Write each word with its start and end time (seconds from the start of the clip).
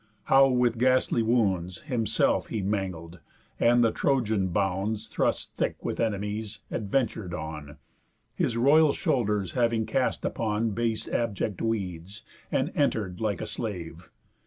How 0.23 0.47
with 0.47 0.79
ghastly 0.79 1.21
wounds 1.21 1.83
Himself 1.83 2.47
he 2.47 2.63
mangled, 2.63 3.19
and 3.59 3.83
the 3.83 3.91
Trojan 3.91 4.47
bounds, 4.47 5.07
Thrust 5.07 5.55
thick 5.57 5.85
with 5.85 5.99
enemies, 5.99 6.57
adventur'd 6.71 7.35
on, 7.35 7.77
His 8.33 8.57
royal 8.57 8.93
shoulders 8.93 9.51
having 9.51 9.85
cast 9.85 10.25
upon 10.25 10.71
Base 10.71 11.07
abject 11.07 11.61
weeds, 11.61 12.23
and 12.51 12.71
enter'd 12.73 13.21
like 13.21 13.41
a 13.41 13.45
slave. 13.45 14.09